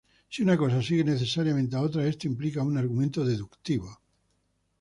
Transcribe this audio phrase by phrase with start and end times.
[0.27, 4.01] Si una cosa sigue necesariamente a otra, esto implica un argumento deductivo.